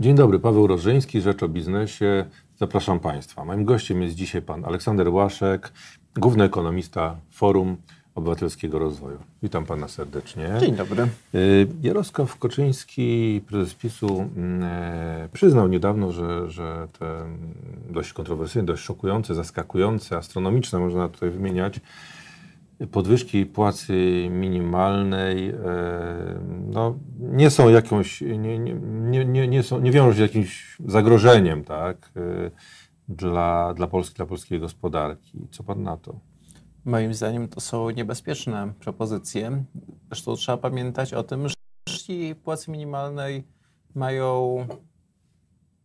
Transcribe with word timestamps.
Dzień 0.00 0.14
dobry, 0.14 0.38
Paweł 0.38 0.66
Rożyński, 0.66 1.20
Rzecz 1.20 1.42
o 1.42 1.48
Biznesie. 1.48 2.24
Zapraszam 2.56 3.00
Państwa. 3.00 3.44
Moim 3.44 3.64
gościem 3.64 4.02
jest 4.02 4.14
dzisiaj 4.14 4.42
pan 4.42 4.64
Aleksander 4.64 5.08
Łaszek, 5.08 5.72
główny 6.16 6.44
ekonomista 6.44 7.16
Forum 7.30 7.76
Obywatelskiego 8.14 8.78
Rozwoju. 8.78 9.18
Witam 9.42 9.66
Pana 9.66 9.88
serdecznie. 9.88 10.48
Dzień 10.60 10.76
dobry. 10.76 11.08
Y, 11.34 11.66
Jarosław 11.82 12.38
Koczyński, 12.38 13.40
prezes 13.46 13.74
PiSu, 13.74 14.30
mm, 14.36 14.62
e, 14.62 15.28
przyznał 15.32 15.68
niedawno, 15.68 16.12
że, 16.12 16.50
że 16.50 16.88
te 16.98 17.20
mm, 17.20 17.38
dość 17.90 18.12
kontrowersyjne, 18.12 18.66
dość 18.66 18.82
szokujące, 18.82 19.34
zaskakujące, 19.34 20.16
astronomiczne, 20.16 20.78
można 20.78 21.08
tutaj 21.08 21.30
wymieniać, 21.30 21.80
podwyżki 22.90 23.46
płacy 23.46 24.28
minimalnej 24.30 25.48
e, 25.48 25.54
no, 26.72 26.98
nie 27.18 27.50
są 27.50 27.68
jakąś, 27.68 28.20
nie, 28.20 28.58
nie, 28.58 29.24
nie, 29.24 29.48
nie, 29.48 29.62
są, 29.62 29.80
nie 29.80 29.92
wiążą 29.92 30.12
się 30.12 30.16
z 30.16 30.20
jakimś 30.20 30.76
zagrożeniem 30.86 31.64
tak, 31.64 32.12
e, 32.16 32.50
dla, 33.08 33.74
dla 33.74 33.86
Polski, 33.86 34.16
dla 34.16 34.26
polskiej 34.26 34.60
gospodarki. 34.60 35.46
Co 35.50 35.64
pan 35.64 35.82
na 35.82 35.96
to? 35.96 36.20
Moim 36.84 37.14
zdaniem 37.14 37.48
to 37.48 37.60
są 37.60 37.90
niebezpieczne 37.90 38.72
propozycje. 38.80 39.64
Zresztą 40.08 40.36
trzeba 40.36 40.58
pamiętać 40.58 41.14
o 41.14 41.22
tym, 41.22 41.48
że 41.48 41.54
podwyżki 41.84 42.34
płacy 42.34 42.70
minimalnej 42.70 43.44
mają 43.94 44.56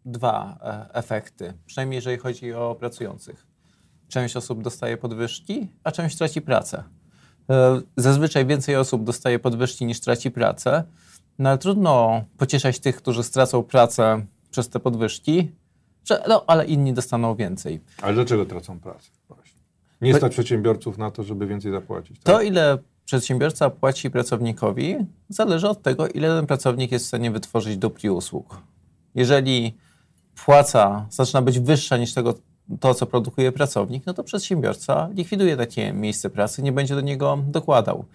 dwa 0.05 0.57
e, 0.61 0.93
efekty, 0.93 1.53
przynajmniej 1.65 1.95
jeżeli 1.95 2.17
chodzi 2.17 2.53
o 2.53 2.75
pracujących. 2.79 3.50
Część 4.11 4.35
osób 4.35 4.61
dostaje 4.61 4.97
podwyżki, 4.97 5.67
a 5.83 5.91
część 5.91 6.17
traci 6.17 6.41
pracę. 6.41 6.83
E, 7.49 7.81
Zazwyczaj 7.97 8.45
więcej 8.45 8.75
osób 8.75 9.03
dostaje 9.03 9.39
podwyżki 9.39 9.85
niż 9.85 9.99
traci 9.99 10.31
pracę, 10.31 10.83
no 11.39 11.49
ale 11.49 11.57
trudno 11.57 12.23
pocieszać 12.37 12.79
tych, 12.79 12.95
którzy 12.95 13.23
stracą 13.23 13.63
pracę 13.63 14.25
przez 14.51 14.69
te 14.69 14.79
podwyżki, 14.79 15.51
że 16.05 16.23
no, 16.27 16.43
ale 16.47 16.65
inni 16.65 16.93
dostaną 16.93 17.35
więcej. 17.35 17.81
Ale 18.01 18.13
dlaczego 18.13 18.45
tracą 18.45 18.79
pracę? 18.79 19.09
Właśnie. 19.27 19.61
Nie 20.01 20.13
stać 20.13 20.31
przedsiębiorców 20.31 20.97
na 20.97 21.11
to, 21.11 21.23
żeby 21.23 21.47
więcej 21.47 21.71
zapłacić. 21.71 22.19
Tak? 22.19 22.35
To, 22.35 22.41
ile 22.41 22.77
przedsiębiorca 23.05 23.69
płaci 23.69 24.09
pracownikowi, 24.09 24.95
zależy 25.29 25.69
od 25.69 25.81
tego, 25.81 26.07
ile 26.07 26.27
ten 26.27 26.47
pracownik 26.47 26.91
jest 26.91 27.05
w 27.05 27.07
stanie 27.07 27.31
wytworzyć 27.31 27.77
dóbr 27.77 28.05
i 28.05 28.09
usług. 28.09 28.61
Jeżeli 29.15 29.77
płaca 30.45 31.05
zaczyna 31.09 31.41
być 31.41 31.59
wyższa 31.59 31.97
niż 31.97 32.13
tego, 32.13 32.33
to, 32.79 32.93
co 32.93 33.05
produkuje 33.05 33.51
pracownik, 33.51 34.05
no 34.05 34.13
to 34.13 34.23
przedsiębiorca 34.23 35.09
likwiduje 35.13 35.57
takie 35.57 35.93
miejsce 35.93 36.29
pracy, 36.29 36.63
nie 36.63 36.71
będzie 36.71 36.95
do 36.95 37.01
niego 37.01 37.37
dokładał. 37.47 38.05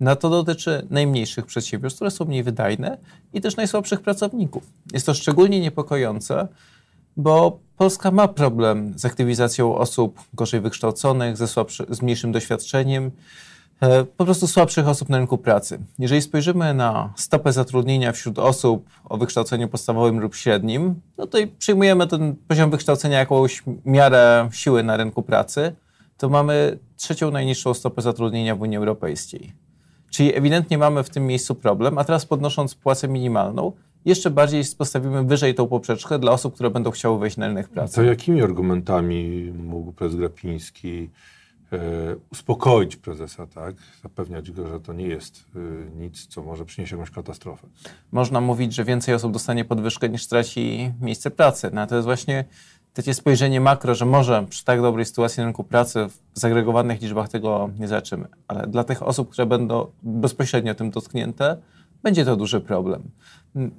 No 0.00 0.16
to 0.16 0.30
dotyczy 0.30 0.86
najmniejszych 0.90 1.46
przedsiębiorstw, 1.46 1.98
które 1.98 2.10
są 2.10 2.24
mniej 2.24 2.42
wydajne 2.42 2.98
i 3.32 3.40
też 3.40 3.56
najsłabszych 3.56 4.00
pracowników. 4.00 4.70
Jest 4.92 5.06
to 5.06 5.14
szczególnie 5.14 5.60
niepokojące, 5.60 6.48
bo 7.16 7.58
Polska 7.76 8.10
ma 8.10 8.28
problem 8.28 8.98
z 8.98 9.04
aktywizacją 9.04 9.76
osób 9.76 10.20
gorzej 10.34 10.60
wykształconych, 10.60 11.36
ze 11.36 11.48
słabszy, 11.48 11.86
z 11.90 12.02
mniejszym 12.02 12.32
doświadczeniem, 12.32 13.10
po 14.16 14.24
prostu 14.24 14.46
słabszych 14.46 14.88
osób 14.88 15.08
na 15.08 15.18
rynku 15.18 15.38
pracy. 15.38 15.78
Jeżeli 15.98 16.22
spojrzymy 16.22 16.74
na 16.74 17.12
stopę 17.16 17.52
zatrudnienia 17.52 18.12
wśród 18.12 18.38
osób 18.38 18.88
o 19.04 19.16
wykształceniu 19.16 19.68
podstawowym 19.68 20.20
lub 20.20 20.34
średnim, 20.34 20.94
no 21.18 21.26
to 21.26 21.38
i 21.38 21.46
przyjmujemy 21.46 22.06
ten 22.06 22.36
poziom 22.48 22.70
wykształcenia 22.70 23.18
jakąś 23.18 23.62
miarę 23.84 24.48
siły 24.52 24.82
na 24.82 24.96
rynku 24.96 25.22
pracy, 25.22 25.72
to 26.18 26.28
mamy 26.28 26.78
trzecią 26.96 27.30
najniższą 27.30 27.74
stopę 27.74 28.02
zatrudnienia 28.02 28.56
w 28.56 28.60
Unii 28.60 28.76
Europejskiej. 28.76 29.52
Czyli 30.10 30.36
ewidentnie 30.36 30.78
mamy 30.78 31.04
w 31.04 31.10
tym 31.10 31.26
miejscu 31.26 31.54
problem, 31.54 31.98
a 31.98 32.04
teraz 32.04 32.26
podnosząc 32.26 32.74
płacę 32.74 33.08
minimalną, 33.08 33.72
jeszcze 34.04 34.30
bardziej 34.30 34.62
postawimy 34.78 35.24
wyżej 35.24 35.54
tą 35.54 35.66
poprzeczkę 35.66 36.18
dla 36.18 36.32
osób, 36.32 36.54
które 36.54 36.70
będą 36.70 36.90
chciały 36.90 37.18
wejść 37.18 37.36
na 37.36 37.46
rynek 37.46 37.68
pracy. 37.68 37.94
To 37.94 38.02
jakimi 38.02 38.42
argumentami 38.42 39.52
mógł 39.58 39.92
prezes 39.92 40.16
Grapiński 40.16 41.10
e, 41.12 41.35
uspokoić 42.32 42.96
prezesa, 42.96 43.46
tak? 43.46 43.74
Zapewniać 44.02 44.50
go, 44.50 44.68
że 44.68 44.80
to 44.80 44.92
nie 44.92 45.06
jest 45.06 45.44
e, 45.56 45.58
nic, 46.00 46.26
co 46.26 46.42
może 46.42 46.64
przynieść 46.64 46.92
jakąś 46.92 47.10
katastrofę? 47.10 47.66
Można 48.12 48.40
mówić, 48.40 48.74
że 48.74 48.84
więcej 48.84 49.14
osób 49.14 49.32
dostanie 49.32 49.64
podwyżkę 49.64 50.08
niż 50.08 50.22
straci 50.22 50.92
miejsce 51.00 51.30
pracy. 51.30 51.70
No, 51.72 51.86
to 51.86 51.94
jest 51.94 52.04
właśnie 52.04 52.44
takie 52.94 53.14
spojrzenie 53.14 53.60
makro, 53.60 53.94
że 53.94 54.06
może 54.06 54.46
przy 54.50 54.64
tak 54.64 54.82
dobrej 54.82 55.04
sytuacji 55.04 55.40
na 55.40 55.44
rynku 55.44 55.64
pracy 55.64 56.06
w 56.08 56.40
zagregowanych 56.40 57.02
liczbach 57.02 57.28
tego 57.28 57.70
nie 57.78 57.88
zaczymy. 57.88 58.26
Ale 58.48 58.66
dla 58.66 58.84
tych 58.84 59.02
osób, 59.02 59.30
które 59.30 59.46
będą 59.46 59.86
bezpośrednio 60.02 60.74
tym 60.74 60.90
dotknięte, 60.90 61.56
będzie 62.02 62.24
to 62.24 62.36
duży 62.36 62.60
problem. 62.60 63.02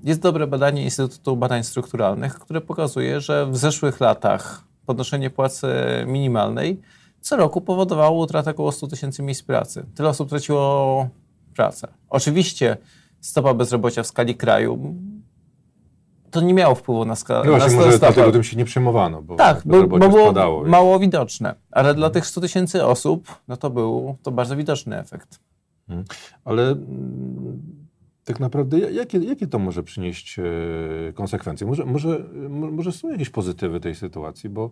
Jest 0.03 0.21
dobre 0.21 0.47
badanie 0.47 0.83
Instytutu 0.83 1.37
Badań 1.37 1.63
Strukturalnych, 1.63 2.33
które 2.39 2.61
pokazuje, 2.61 3.21
że 3.21 3.45
w 3.51 3.57
zeszłych 3.57 3.99
latach 3.99 4.63
podnoszenie 4.85 5.29
płacy 5.29 5.67
minimalnej 6.07 6.81
co 7.21 7.35
roku 7.37 7.61
powodowało 7.61 8.23
utratę 8.25 8.51
około 8.51 8.71
100 8.71 8.87
tysięcy 8.87 9.23
miejsc 9.23 9.43
pracy. 9.43 9.85
Tyle 9.95 10.09
osób 10.09 10.29
traciło 10.29 11.09
pracę. 11.55 11.87
Oczywiście 12.09 12.77
stopa 13.21 13.53
bezrobocia 13.53 14.03
w 14.03 14.07
skali 14.07 14.35
kraju 14.35 14.95
to 16.31 16.41
nie 16.41 16.53
miało 16.53 16.75
wpływu 16.75 17.05
na 17.05 17.15
skalę. 17.15 17.45
No 17.45 17.51
właśnie, 17.51 17.71
na 17.77 17.85
może 17.85 17.97
stopę. 17.97 18.13
dlatego 18.13 18.31
tym 18.31 18.43
się 18.43 18.57
nie 18.57 18.65
przejmowano, 18.65 19.21
bo 19.21 19.35
Tak, 19.35 19.61
bo, 19.65 19.87
bo 19.87 19.99
było 19.99 20.23
spadało. 20.23 20.63
mało 20.65 20.99
widoczne. 20.99 21.55
Ale 21.71 21.93
dla 21.95 22.09
tych 22.09 22.25
100 22.25 22.41
tysięcy 22.41 22.85
osób, 22.85 23.35
no 23.47 23.57
to 23.57 23.69
był 23.69 24.17
to 24.23 24.31
bardzo 24.31 24.55
widoczny 24.55 24.99
efekt. 24.99 25.39
Ale 26.45 26.63
mm, 26.71 27.61
tak 28.23 28.39
naprawdę 28.39 28.79
ja- 28.79 28.89
jakie, 28.89 29.17
jakie 29.17 29.47
to 29.47 29.59
może 29.59 29.83
przynieść 29.83 30.39
e, 30.39 30.43
konsekwencje? 31.13 31.67
Może, 31.67 31.85
może, 31.85 32.19
mo- 32.49 32.71
może 32.71 32.91
są 32.91 33.09
jakieś 33.09 33.29
pozytywy 33.29 33.79
tej 33.79 33.95
sytuacji, 33.95 34.49
bo 34.49 34.71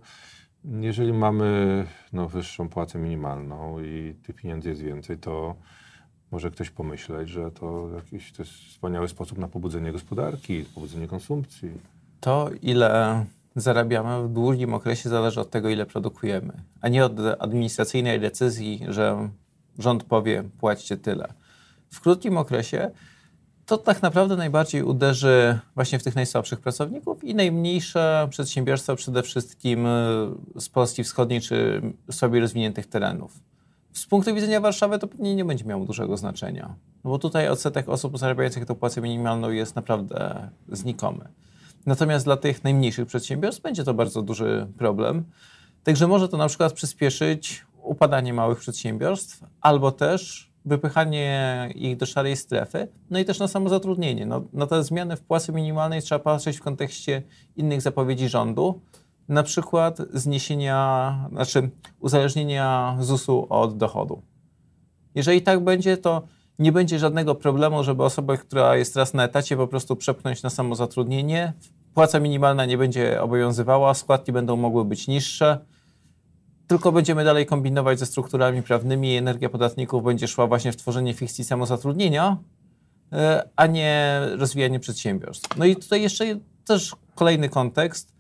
jeżeli 0.81 1.13
mamy 1.13 1.85
no, 2.13 2.27
wyższą 2.27 2.69
płacę 2.69 2.99
minimalną 2.99 3.79
i 3.83 4.15
tych 4.23 4.35
pieniędzy 4.35 4.69
jest 4.69 4.81
więcej, 4.81 5.17
to 5.17 5.55
może 6.31 6.51
ktoś 6.51 6.69
pomyśleć, 6.69 7.29
że 7.29 7.51
to 7.51 7.89
jakiś 7.95 8.31
to 8.31 8.41
jest 8.43 8.53
wspaniały 8.53 9.07
sposób 9.07 9.37
na 9.37 9.47
pobudzenie 9.47 9.91
gospodarki, 9.91 10.65
pobudzenie 10.75 11.07
konsumpcji. 11.07 11.71
To, 12.19 12.49
ile 12.61 13.25
zarabiamy 13.55 14.27
w 14.27 14.33
długim 14.33 14.73
okresie, 14.73 15.09
zależy 15.09 15.41
od 15.41 15.49
tego, 15.49 15.69
ile 15.69 15.85
produkujemy, 15.85 16.53
a 16.81 16.87
nie 16.87 17.05
od 17.05 17.19
administracyjnej 17.39 18.19
decyzji, 18.19 18.81
że 18.87 19.29
rząd 19.79 20.03
powie, 20.03 20.43
płaćcie 20.59 20.97
tyle. 20.97 21.33
W 21.91 22.01
krótkim 22.01 22.37
okresie 22.37 22.91
to 23.65 23.77
tak 23.77 24.01
naprawdę 24.01 24.35
najbardziej 24.35 24.83
uderzy 24.83 25.59
właśnie 25.75 25.99
w 25.99 26.03
tych 26.03 26.15
najsłabszych 26.15 26.59
pracowników 26.59 27.23
i 27.23 27.35
najmniejsze 27.35 28.27
przedsiębiorstwa, 28.29 28.95
przede 28.95 29.23
wszystkim 29.23 29.85
y, 29.85 30.61
z 30.61 30.69
Polski 30.69 31.03
Wschodniej 31.03 31.41
czy 31.41 31.81
słabiej 32.11 32.41
rozwiniętych 32.41 32.87
terenów. 32.87 33.39
Z 33.93 34.05
punktu 34.05 34.35
widzenia 34.35 34.59
Warszawy 34.59 34.99
to 34.99 35.07
pewnie 35.07 35.35
nie 35.35 35.45
będzie 35.45 35.65
miało 35.65 35.85
dużego 35.85 36.17
znaczenia, 36.17 36.75
no 37.03 37.11
bo 37.11 37.19
tutaj 37.19 37.49
odsetek 37.49 37.89
osób 37.89 38.17
zarabiających 38.17 38.65
tę 38.65 38.75
płacę 38.75 39.01
minimalną 39.01 39.49
jest 39.49 39.75
naprawdę 39.75 40.49
znikomy. 40.71 41.27
Natomiast 41.85 42.25
dla 42.25 42.37
tych 42.37 42.63
najmniejszych 42.63 43.07
przedsiębiorstw 43.07 43.61
będzie 43.61 43.83
to 43.83 43.93
bardzo 43.93 44.21
duży 44.21 44.67
problem. 44.77 45.23
Także 45.83 46.07
może 46.07 46.29
to 46.29 46.37
na 46.37 46.47
przykład 46.47 46.73
przyspieszyć 46.73 47.65
upadanie 47.83 48.33
małych 48.33 48.59
przedsiębiorstw 48.59 49.43
albo 49.61 49.91
też 49.91 50.51
wypychanie 50.65 51.69
ich 51.75 51.97
do 51.97 52.05
szarej 52.05 52.35
strefy, 52.35 52.87
no 53.09 53.19
i 53.19 53.25
też 53.25 53.39
na 53.39 53.47
samozatrudnienie. 53.47 54.25
No, 54.25 54.43
na 54.53 54.67
te 54.67 54.83
zmiany 54.83 55.15
w 55.15 55.21
płacy 55.21 55.51
minimalnej 55.51 56.01
trzeba 56.01 56.19
patrzeć 56.19 56.57
w 56.57 56.61
kontekście 56.61 57.23
innych 57.55 57.81
zapowiedzi 57.81 58.29
rządu, 58.29 58.81
na 59.27 59.43
przykład 59.43 59.97
zniesienia, 60.13 61.29
znaczy 61.31 61.69
uzależnienia 61.99 62.97
ZUS-u 62.99 63.47
od 63.49 63.77
dochodu. 63.77 64.21
Jeżeli 65.15 65.41
tak 65.41 65.63
będzie, 65.63 65.97
to 65.97 66.21
nie 66.59 66.71
będzie 66.71 66.99
żadnego 66.99 67.35
problemu, 67.35 67.83
żeby 67.83 68.03
osobę, 68.03 68.37
która 68.37 68.75
jest 68.75 68.93
teraz 68.93 69.13
na 69.13 69.23
etacie, 69.23 69.57
po 69.57 69.67
prostu 69.67 69.95
przepchnąć 69.95 70.43
na 70.43 70.49
samozatrudnienie. 70.49 71.53
Płaca 71.93 72.19
minimalna 72.19 72.65
nie 72.65 72.77
będzie 72.77 73.21
obowiązywała, 73.21 73.93
składki 73.93 74.31
będą 74.31 74.55
mogły 74.55 74.85
być 74.85 75.07
niższe. 75.07 75.65
Tylko 76.67 76.91
będziemy 76.91 77.23
dalej 77.23 77.45
kombinować 77.45 77.99
ze 77.99 78.05
strukturami 78.05 78.63
prawnymi 78.63 79.13
i 79.13 79.17
energia 79.17 79.49
podatników 79.49 80.03
będzie 80.03 80.27
szła 80.27 80.47
właśnie 80.47 80.71
w 80.71 80.75
tworzenie 80.75 81.13
fikcji 81.13 81.43
samozatrudnienia, 81.43 82.37
e, 83.13 83.49
a 83.55 83.67
nie 83.67 84.21
rozwijanie 84.37 84.79
przedsiębiorstw. 84.79 85.57
No 85.57 85.65
i 85.65 85.75
tutaj 85.75 86.01
jeszcze 86.01 86.39
też 86.65 86.95
kolejny 87.15 87.49
kontekst. 87.49 88.15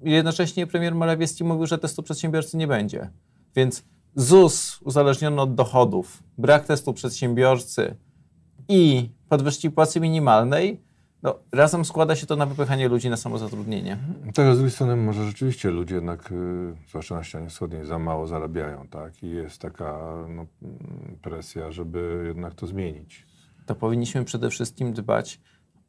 Jednocześnie 0.00 0.66
premier 0.66 0.94
Morawiecki 0.94 1.44
mówił, 1.44 1.66
że 1.66 1.78
testu 1.78 2.02
przedsiębiorcy 2.02 2.56
nie 2.56 2.66
będzie. 2.66 3.10
Więc 3.56 3.84
ZUS 4.16 4.78
uzależniony 4.82 5.40
od 5.40 5.54
dochodów, 5.54 6.22
brak 6.38 6.66
testu 6.66 6.92
przedsiębiorcy 6.92 7.96
i 8.68 9.10
podwyżki 9.28 9.70
płacy 9.70 10.00
minimalnej, 10.00 10.80
no, 11.22 11.38
razem 11.52 11.84
składa 11.84 12.16
się 12.16 12.26
to 12.26 12.36
na 12.36 12.46
wypychanie 12.46 12.88
ludzi 12.88 13.10
na 13.10 13.16
samozatrudnienie. 13.16 13.98
Tak, 14.34 14.54
z 14.54 14.56
drugiej 14.56 14.70
strony 14.70 14.96
może 14.96 15.24
rzeczywiście 15.24 15.70
ludzie 15.70 15.94
jednak, 15.94 16.32
y, 16.32 16.74
zwłaszcza 16.88 17.14
na 17.14 17.24
ścianie 17.24 17.48
wschodniej, 17.48 17.86
za 17.86 17.98
mało 17.98 18.26
zarabiają, 18.26 18.88
tak? 18.88 19.22
I 19.22 19.30
jest 19.30 19.60
taka 19.60 19.98
no, 20.28 20.46
presja, 21.22 21.72
żeby 21.72 22.24
jednak 22.26 22.54
to 22.54 22.66
zmienić. 22.66 23.26
To 23.66 23.74
powinniśmy 23.74 24.24
przede 24.24 24.50
wszystkim 24.50 24.92
dbać 24.92 25.40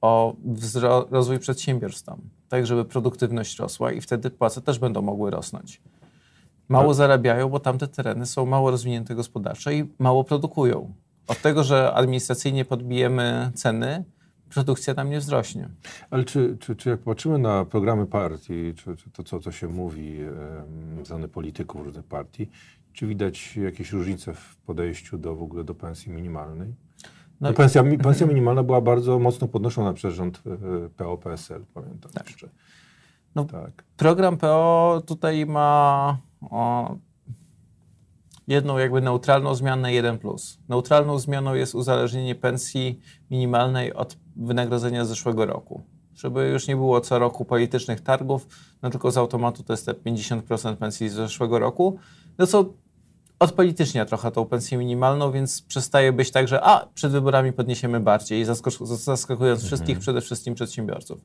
o 0.02 0.36
rozwój 1.12 1.40
przedsiębiorstw 1.40 2.04
tam, 2.06 2.22
tak 2.50 2.68
żeby 2.68 2.86
produktywność 2.86 3.60
rosła 3.60 3.92
i 3.92 4.02
wtedy 4.02 4.30
płace 4.30 4.62
też 4.62 4.80
będą 4.80 5.02
mogły 5.02 5.32
rosnąć. 5.32 5.82
Mało 6.70 6.88
tak. 6.88 6.96
zarabiają, 6.96 7.50
bo 7.50 7.60
tamte 7.60 7.88
tereny 7.88 8.26
są 8.26 8.46
mało 8.46 8.72
rozwinięte 8.72 9.16
gospodarczo 9.16 9.72
i 9.72 9.90
mało 10.00 10.24
produkują. 10.24 10.94
Od 11.28 11.42
tego, 11.42 11.64
że 11.64 11.94
administracyjnie 11.94 12.66
podbijemy 12.66 13.52
ceny, 13.56 14.04
produkcja 14.54 14.94
tam 14.94 15.10
nie 15.10 15.20
wzrośnie. 15.20 15.70
Ale 16.10 16.24
czy, 16.24 16.58
czy, 16.60 16.76
czy 16.76 16.90
jak 16.90 17.00
patrzymy 17.00 17.38
na 17.38 17.66
programy 17.66 18.06
partii, 18.06 18.74
czy, 18.76 18.96
czy 18.96 19.10
to, 19.10 19.24
co, 19.24 19.40
co 19.40 19.52
się 19.52 19.68
mówi 19.68 20.20
ze 20.98 21.06
strony 21.06 21.28
polityków 21.28 21.84
różnych 21.84 22.06
partii, 22.06 22.50
czy 22.94 23.08
widać 23.08 23.58
jakieś 23.58 23.92
różnice 23.92 24.34
w 24.34 24.56
podejściu 24.56 25.18
do 25.18 25.36
w 25.36 25.44
ogóle 25.44 25.64
do 25.64 25.76
pensji 25.76 26.12
minimalnej? 26.12 26.76
No, 27.42 27.50
no 27.50 27.54
pensja, 27.54 27.84
pensja 28.04 28.28
minimalna 28.34 28.64
była 28.64 28.82
bardzo 28.82 29.20
mocno 29.20 29.48
podnoszona 29.48 29.94
przez 29.94 30.14
rząd 30.14 30.42
e, 30.46 30.90
PO-PSL, 30.90 31.66
pamiętam 31.74 32.12
tak. 32.12 32.28
jeszcze. 32.28 32.50
No, 33.36 33.46
tak. 33.46 33.84
Program 33.98 34.38
PO 34.38 35.02
tutaj 35.06 35.46
ma 35.46 36.18
o, 36.42 36.98
jedną 38.48 38.78
jakby 38.78 39.02
neutralną 39.02 39.56
zmianę, 39.56 39.94
jeden 39.94 40.18
plus. 40.18 40.60
Neutralną 40.70 41.20
zmianą 41.20 41.54
jest 41.54 41.76
uzależnienie 41.76 42.36
pensji 42.36 43.00
minimalnej 43.32 43.94
od 43.94 44.18
wynagrodzenia 44.36 45.06
z 45.06 45.08
zeszłego 45.08 45.46
roku. 45.46 45.84
Żeby 46.16 46.50
już 46.50 46.68
nie 46.68 46.76
było 46.76 47.02
co 47.02 47.20
roku 47.20 47.46
politycznych 47.46 48.02
targów, 48.02 48.48
no 48.82 48.90
tylko 48.90 49.12
z 49.12 49.18
automatu 49.18 49.64
to 49.64 49.74
jest 49.74 49.86
te 49.86 49.94
50% 49.94 50.76
pensji 50.76 51.10
z 51.10 51.14
zeszłego 51.14 51.60
roku, 51.60 51.98
no 52.38 52.48
co 52.48 52.74
odpolitycznia 53.40 54.06
trochę 54.06 54.32
tą 54.32 54.46
pensję 54.46 54.78
minimalną, 54.78 55.32
więc 55.32 55.62
przestaje 55.62 56.14
być 56.14 56.32
tak, 56.32 56.48
że 56.48 56.64
a, 56.64 56.88
przed 56.94 57.12
wyborami 57.12 57.54
podniesiemy 57.54 58.00
bardziej, 58.00 58.46
zaskakując 58.46 59.60
mhm. 59.64 59.68
wszystkich, 59.68 60.00
przede 60.00 60.22
wszystkim 60.22 60.56
przedsiębiorców. 60.56 61.22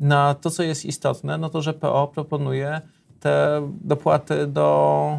Na 0.00 0.34
to, 0.34 0.50
co 0.50 0.62
jest 0.62 0.84
istotne, 0.84 1.38
no 1.38 1.48
to, 1.50 1.62
że 1.62 1.74
PO 1.74 2.08
proponuje 2.08 2.80
te 3.20 3.62
dopłaty 3.80 4.46
do 4.46 5.18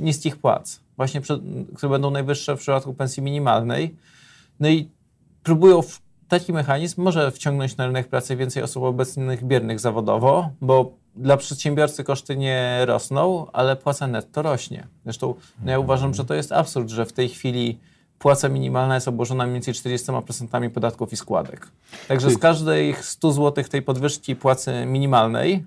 niskich 0.00 0.36
płac, 0.36 0.80
właśnie, 0.96 1.20
które 1.76 1.90
będą 1.90 2.10
najwyższe 2.10 2.56
w 2.56 2.60
przypadku 2.60 2.94
pensji 2.94 3.22
minimalnej. 3.22 3.96
No 4.60 4.68
i 4.68 4.88
próbują 5.42 5.82
w 5.82 6.00
taki 6.28 6.52
mechanizm 6.52 7.02
może 7.02 7.30
wciągnąć 7.30 7.76
na 7.76 7.86
rynek 7.86 8.08
pracy 8.08 8.36
więcej 8.36 8.62
osób 8.62 8.82
obecnych 8.82 9.44
biernych 9.44 9.80
zawodowo, 9.80 10.50
bo 10.60 10.92
dla 11.16 11.36
przedsiębiorcy 11.36 12.04
koszty 12.04 12.36
nie 12.36 12.78
rosną, 12.84 13.46
ale 13.52 13.76
płaca 13.76 14.06
netto 14.06 14.42
rośnie. 14.42 14.86
Zresztą 15.04 15.34
no 15.64 15.70
ja 15.70 15.78
uważam, 15.78 16.14
że 16.14 16.24
to 16.24 16.34
jest 16.34 16.52
absurd, 16.52 16.90
że 16.90 17.06
w 17.06 17.12
tej 17.12 17.28
chwili 17.28 17.78
płaca 18.18 18.48
minimalna 18.48 18.94
jest 18.94 19.08
obłożona 19.08 19.44
mniej 19.44 19.54
więcej 19.54 19.74
40% 19.74 20.70
podatków 20.70 21.12
i 21.12 21.16
składek. 21.16 21.68
Także 22.08 22.30
z 22.30 22.38
każdej 22.38 22.94
100 23.00 23.32
zł 23.32 23.64
tej 23.64 23.82
podwyżki 23.82 24.36
płacy 24.36 24.86
minimalnej 24.86 25.64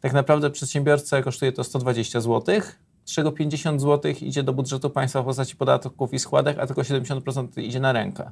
tak 0.00 0.12
naprawdę 0.12 0.50
przedsiębiorcę 0.50 1.22
kosztuje 1.22 1.52
to 1.52 1.64
120 1.64 2.20
zł, 2.20 2.60
z 3.08 3.12
czego 3.12 3.32
50 3.32 3.80
zł 3.80 4.12
idzie 4.20 4.42
do 4.42 4.52
budżetu 4.52 4.90
państwa 4.90 5.22
w 5.22 5.24
postaci 5.24 5.56
podatków 5.56 6.14
i 6.14 6.18
składek, 6.18 6.58
a 6.58 6.66
tylko 6.66 6.82
70% 6.82 7.62
idzie 7.62 7.80
na 7.80 7.92
rękę. 7.92 8.30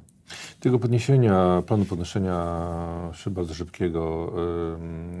Tego 0.59 0.79
podniesienia, 0.79 1.63
planu 1.67 1.85
podnoszenia 1.85 2.57
bardzo 3.27 3.53
szybkiego 3.53 4.33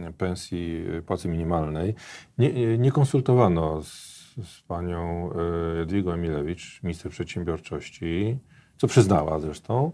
y, 0.09 0.13
pensji 0.13 0.85
płacy 1.05 1.27
minimalnej 1.27 1.95
nie, 2.37 2.77
nie 2.77 2.91
konsultowano 2.91 3.83
z, 3.83 3.89
z 4.43 4.61
panią 4.67 5.29
y, 5.73 5.77
Jadwigą 5.77 6.11
Emilewicz, 6.11 6.83
minister 6.83 7.11
przedsiębiorczości, 7.11 8.39
co 8.77 8.87
przyznała 8.87 9.39
zresztą. 9.39 9.91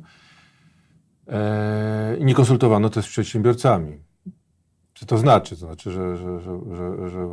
E, 1.28 2.18
nie 2.20 2.34
konsultowano 2.34 2.90
też 2.90 3.06
z 3.06 3.10
przedsiębiorcami. 3.10 4.00
Co 4.94 5.06
to 5.06 5.18
znaczy? 5.18 5.50
To 5.50 5.66
znaczy, 5.66 5.92
że, 5.92 6.18
że, 6.18 6.40
że, 6.40 7.10
że, 7.10 7.28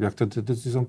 jak 0.00 0.14
te 0.14 0.26
decyzje 0.26 0.72
są 0.72 0.86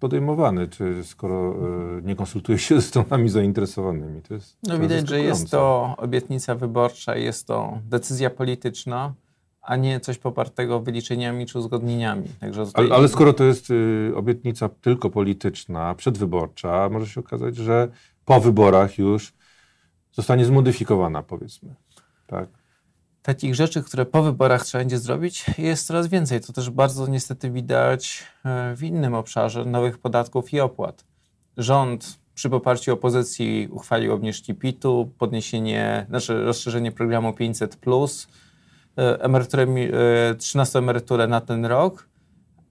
podejmowane, 0.00 0.68
czy 0.68 1.04
skoro 1.04 1.54
e, 1.98 2.02
nie 2.02 2.16
konsultuje 2.16 2.58
się 2.58 2.74
ze 2.74 2.82
stronami 2.82 3.28
zainteresowanymi? 3.28 4.22
To 4.22 4.34
jest 4.34 4.58
no 4.62 4.78
widać, 4.78 5.08
że 5.08 5.20
jest 5.20 5.50
to 5.50 5.94
obietnica 5.98 6.54
wyborcza, 6.54 7.16
jest 7.16 7.46
to 7.46 7.78
decyzja 7.88 8.30
polityczna, 8.30 9.14
a 9.62 9.76
nie 9.76 10.00
coś 10.00 10.18
popartego 10.18 10.80
wyliczeniami 10.80 11.46
czy 11.46 11.58
uzgodnieniami. 11.58 12.28
Ale, 12.74 12.94
ale, 12.94 13.08
skoro 13.08 13.32
to 13.32 13.44
jest 13.44 13.70
y, 13.70 14.12
obietnica 14.16 14.68
tylko 14.68 15.10
polityczna, 15.10 15.94
przedwyborcza, 15.94 16.88
może 16.88 17.06
się 17.06 17.20
okazać, 17.20 17.56
że 17.56 17.88
po 18.24 18.40
wyborach 18.40 18.98
już 18.98 19.32
zostanie 20.12 20.44
zmodyfikowana, 20.44 21.22
powiedzmy. 21.22 21.74
Tak? 22.26 22.48
Takich 23.22 23.54
rzeczy, 23.54 23.82
które 23.82 24.06
po 24.06 24.22
wyborach 24.22 24.64
trzeba 24.64 24.84
będzie 24.84 24.98
zrobić, 24.98 25.44
jest 25.58 25.86
coraz 25.86 26.06
więcej. 26.06 26.40
To 26.40 26.52
też 26.52 26.70
bardzo 26.70 27.06
niestety 27.06 27.50
widać 27.50 28.24
e, 28.44 28.76
w 28.76 28.82
innym 28.82 29.14
obszarze 29.14 29.64
nowych 29.64 29.98
podatków 29.98 30.52
i 30.52 30.60
opłat. 30.60 31.04
Rząd 31.56 32.18
przy 32.34 32.50
poparciu 32.50 32.92
opozycji 32.92 33.68
uchwalił 33.70 34.12
obniżki 34.12 34.54
PIT-u, 34.54 35.10
podniesienie, 35.18 36.06
znaczy 36.08 36.44
rozszerzenie 36.44 36.92
programu 36.92 37.32
500, 37.32 37.78
e, 38.98 39.20
emeryturę, 39.20 39.66
13 40.38 40.78
e, 40.78 40.82
emeryturę 40.82 41.26
na 41.26 41.40
ten 41.40 41.66
rok, 41.66 42.08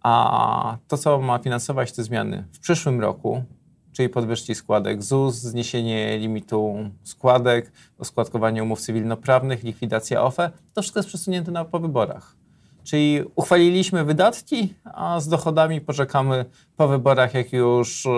a 0.04 0.78
to, 0.88 0.98
co 0.98 1.22
ma 1.22 1.40
finansować 1.40 1.92
te 1.92 2.04
zmiany 2.04 2.44
w 2.54 2.60
przyszłym 2.60 3.02
roku, 3.02 3.44
czyli 3.92 4.10
podwyżki 4.10 4.56
składek 4.56 5.04
ZUS, 5.04 5.36
zniesienie 5.36 6.18
limitu 6.18 6.90
składek, 7.04 7.72
oskładkowanie 7.98 8.64
umów 8.64 8.82
cywilnoprawnych, 8.82 9.64
likwidacja 9.64 10.24
OFE, 10.24 10.52
to 10.74 10.82
wszystko 10.82 11.00
jest 11.00 11.10
przesunięte 11.10 11.52
na 11.52 11.66
po 11.66 11.80
wyborach. 11.80 12.36
Czyli 12.84 13.24
uchwaliliśmy 13.36 14.06
wydatki, 14.06 14.74
a 14.84 15.20
z 15.20 15.28
dochodami 15.28 15.82
poczekamy 15.82 16.46
po 16.78 16.88
wyborach, 16.88 17.34
jak 17.34 17.54
już 17.54 18.06
e, 18.06 18.10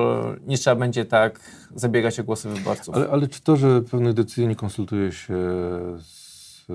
nie 0.48 0.58
trzeba 0.58 0.76
będzie 0.76 1.06
tak 1.06 1.40
zabiegać 1.76 2.20
o 2.20 2.24
głosy 2.24 2.50
wyborców. 2.50 2.96
Ale, 2.96 3.10
ale 3.10 3.28
czy 3.28 3.42
to, 3.42 3.56
że 3.56 3.82
pewnych 3.82 4.14
decyzji 4.14 4.48
nie 4.48 4.56
konsultuje 4.56 5.12
się 5.12 5.36
z, 5.98 6.66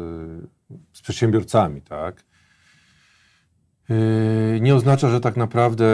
z 0.92 1.02
przedsiębiorcami, 1.02 1.82
tak? 1.82 2.27
Yy, 3.88 4.60
nie 4.60 4.74
oznacza, 4.74 5.10
że 5.10 5.20
tak 5.20 5.36
naprawdę 5.36 5.84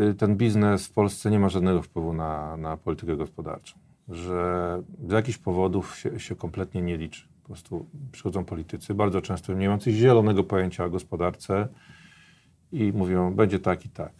yy, 0.00 0.14
ten 0.14 0.36
biznes 0.36 0.86
w 0.86 0.92
Polsce 0.92 1.30
nie 1.30 1.38
ma 1.38 1.48
żadnego 1.48 1.82
wpływu 1.82 2.12
na, 2.12 2.56
na 2.56 2.76
politykę 2.76 3.16
gospodarczą. 3.16 3.78
Że 4.08 4.82
z 5.08 5.12
jakichś 5.12 5.38
powodów 5.38 5.96
się, 5.96 6.20
się 6.20 6.36
kompletnie 6.36 6.82
nie 6.82 6.96
liczy. 6.96 7.28
Po 7.42 7.46
prostu 7.46 7.86
przychodzą 8.12 8.44
politycy, 8.44 8.94
bardzo 8.94 9.20
często 9.20 9.52
nie 9.52 9.66
mający 9.66 9.92
zielonego 9.92 10.44
pojęcia 10.44 10.84
o 10.84 10.90
gospodarce 10.90 11.68
i 12.72 12.92
mówią, 12.92 13.34
będzie 13.34 13.58
tak 13.58 13.86
i 13.86 13.88
tak. 13.88 14.12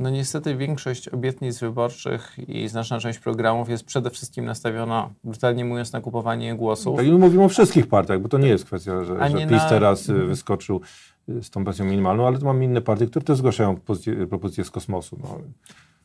No 0.00 0.10
niestety 0.10 0.56
większość 0.56 1.08
obietnic 1.08 1.58
wyborczych 1.58 2.36
i 2.48 2.68
znaczna 2.68 3.00
część 3.00 3.18
programów 3.18 3.68
jest 3.68 3.84
przede 3.84 4.10
wszystkim 4.10 4.44
nastawiona, 4.44 5.10
brutalnie 5.24 5.64
mówiąc, 5.64 5.92
na 5.92 6.00
kupowanie 6.00 6.54
głosów. 6.54 6.96
Tak, 6.96 7.06
i 7.06 7.12
mówimy 7.12 7.44
o 7.44 7.48
wszystkich 7.48 7.86
partiach, 7.86 8.20
bo 8.20 8.28
to 8.28 8.38
nie 8.38 8.48
jest 8.48 8.64
kwestia, 8.64 9.04
że, 9.04 9.30
że 9.30 9.38
PiS 9.38 9.50
na... 9.50 9.68
teraz 9.68 10.08
y, 10.08 10.14
wyskoczył 10.14 10.80
z 11.28 11.50
tą 11.50 11.64
pensją 11.64 11.84
minimalną, 11.84 12.26
ale 12.26 12.38
to 12.38 12.44
mamy 12.44 12.64
inne 12.64 12.80
partie, 12.80 13.06
które 13.06 13.24
też 13.24 13.38
zgłaszają 13.38 13.76
propozycje, 13.76 14.26
propozycje 14.26 14.64
z 14.64 14.70
kosmosu. 14.70 15.18
No. 15.22 15.38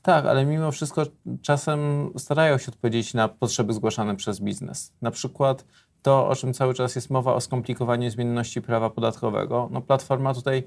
Tak, 0.02 0.25
ale 0.25 0.46
mimo 0.46 0.72
wszystko 0.72 1.04
czasem 1.42 2.10
starają 2.18 2.58
się 2.58 2.72
odpowiedzieć 2.72 3.14
na 3.14 3.28
potrzeby 3.28 3.74
zgłaszane 3.74 4.16
przez 4.16 4.40
biznes. 4.40 4.94
Na 5.02 5.12
przykład 5.12 5.66
to, 6.02 6.28
o 6.28 6.36
czym 6.36 6.54
cały 6.54 6.74
czas 6.74 6.96
jest 6.96 7.10
mowa, 7.10 7.34
o 7.34 7.42
skomplikowaniu 7.42 8.10
zmienności 8.10 8.62
prawa 8.62 8.90
podatkowego. 8.90 9.70
No, 9.72 9.82
Platforma 9.82 10.34
tutaj 10.34 10.64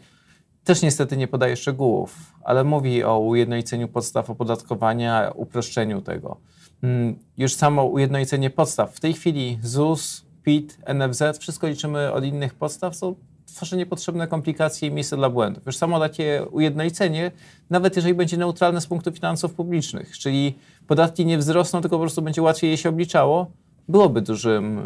też 0.64 0.82
niestety 0.82 1.16
nie 1.16 1.28
podaje 1.28 1.56
szczegółów, 1.56 2.34
ale 2.44 2.64
mówi 2.64 3.04
o 3.04 3.18
ujednoliceniu 3.18 3.88
podstaw 3.88 4.30
opodatkowania, 4.30 5.32
uproszczeniu 5.34 6.00
tego. 6.02 6.36
Mm, 6.82 7.18
już 7.36 7.54
samo 7.54 7.84
ujednolicenie 7.84 8.50
podstaw. 8.50 8.96
W 8.96 9.00
tej 9.00 9.14
chwili 9.14 9.58
ZUS, 9.62 10.24
PIT, 10.42 10.78
NFZ, 10.94 11.22
wszystko 11.38 11.66
liczymy 11.66 12.12
od 12.12 12.24
innych 12.24 12.54
podstaw, 12.54 12.96
co 12.96 13.14
tworzy 13.46 13.76
niepotrzebne 13.76 14.28
komplikacje 14.28 14.88
i 14.88 14.92
miejsce 14.92 15.16
dla 15.16 15.30
błędów. 15.30 15.66
Już 15.66 15.76
samo 15.76 16.00
takie 16.00 16.46
ujednolicenie, 16.50 17.30
nawet 17.70 17.96
jeżeli 17.96 18.14
będzie 18.14 18.36
neutralne 18.36 18.80
z 18.80 18.86
punktu 18.86 19.12
finansów 19.12 19.54
publicznych, 19.54 20.18
czyli 20.18 20.58
podatki 20.86 21.26
nie 21.26 21.38
wzrosną, 21.38 21.80
tylko 21.80 21.96
po 21.96 22.00
prostu 22.00 22.22
będzie 22.22 22.42
łatwiej 22.42 22.70
je 22.70 22.76
się 22.76 22.88
obliczało, 22.88 23.50
byłoby 23.88 24.22
dużym 24.22 24.76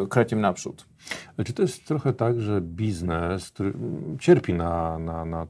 yy, 0.00 0.08
krokiem 0.08 0.40
naprzód. 0.40 0.86
Czy 1.44 1.52
to 1.52 1.62
jest 1.62 1.84
trochę 1.84 2.12
tak, 2.12 2.40
że 2.40 2.60
biznes, 2.60 3.50
który 3.50 3.72
cierpi 4.20 4.54
na, 4.54 4.98
na, 4.98 5.24
na 5.24 5.46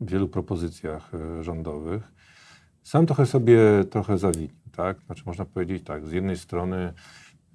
wielu 0.00 0.28
propozycjach 0.28 1.10
e, 1.14 1.42
rządowych, 1.42 2.12
sam 2.82 3.06
trochę 3.06 3.26
sobie 3.26 3.58
trochę 3.90 4.18
zawinił, 4.18 4.56
tak? 4.76 5.00
Znaczy 5.06 5.22
można 5.26 5.44
powiedzieć 5.44 5.84
tak, 5.84 6.06
z 6.06 6.12
jednej 6.12 6.36
strony 6.36 6.92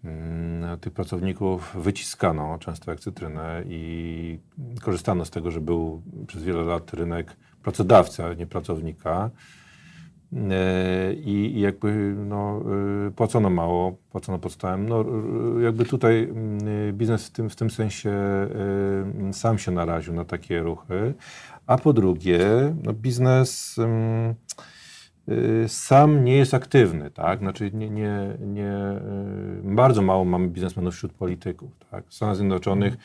Mm, 0.04 0.80
tych 0.80 0.94
pracowników 0.94 1.76
wyciskano 1.76 2.58
często 2.60 2.92
jak 2.92 3.00
cytrynę 3.00 3.64
i 3.66 4.40
korzystano 4.82 5.26
z 5.26 5.30
tego, 5.30 5.52
że 5.52 5.62
był 5.62 6.02
przez 6.28 6.44
wiele 6.44 6.64
lat 6.64 6.94
rynek 6.94 7.36
pracodawcy, 7.64 8.24
ale 8.24 8.36
nie 8.36 8.48
pracownika. 8.48 9.30
I, 11.26 11.54
jakby 11.56 12.16
no, 12.18 12.62
e, 13.08 13.12
płacono 13.12 13.50
mało, 13.50 13.98
płacono 14.12 14.40
podstawem. 14.40 14.90
No, 14.90 15.06
jakby 15.62 15.86
tutaj 15.86 16.24
mm, 16.24 16.98
biznes 16.98 17.28
w 17.28 17.32
tym, 17.32 17.50
w 17.50 17.56
tym 17.56 17.70
sensie 17.70 18.12
sam 19.32 19.58
się 19.58 19.72
naraził 19.72 20.14
na 20.14 20.26
takie 20.26 20.60
ruchy. 20.60 21.14
A 21.68 21.78
po 21.78 21.94
drugie, 21.94 22.40
no, 22.84 22.94
biznes 22.94 23.76
mm, 23.78 24.36
sam 25.68 26.24
nie 26.24 26.36
jest 26.36 26.54
aktywny, 26.54 27.12
tak? 27.12 27.40
Znaczy 27.40 27.72
nie, 27.74 27.90
nie, 27.90 28.38
nie, 28.40 28.72
bardzo 29.64 30.02
mało 30.02 30.26
mamy 30.26 30.48
biznesmenów 30.48 30.94
wśród 30.94 31.14
polityków, 31.14 31.72
tak? 31.92 32.08
W 32.08 32.14
Stanach 32.14 32.36
Zjednoczonych 32.36 32.98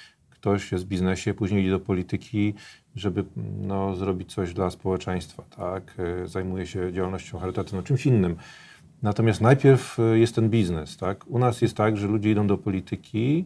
ktoś 0.42 0.72
jest 0.72 0.84
w 0.84 0.88
biznesie, 0.88 1.34
później 1.34 1.62
idzie 1.62 1.70
do 1.70 1.80
polityki, 1.80 2.54
żeby 2.96 3.25
no, 3.61 3.96
zrobić 3.96 4.34
coś 4.34 4.54
dla 4.54 4.70
społeczeństwa, 4.70 5.42
tak? 5.56 5.94
E, 5.99 6.26
zajmuje 6.26 6.66
się 6.66 6.92
działalnością 6.92 7.38
charytatywną, 7.38 7.82
czymś 7.82 8.06
innym. 8.06 8.37
Natomiast 9.02 9.40
najpierw 9.40 9.99
e, 9.99 10.18
jest 10.18 10.34
ten 10.34 10.50
biznes, 10.50 10.96
tak? 10.96 11.25
U 11.26 11.38
nas 11.38 11.62
jest 11.62 11.76
tak, 11.76 11.96
że 11.96 12.06
ludzie 12.06 12.30
idą 12.30 12.46
do 12.46 12.58
polityki, 12.58 13.44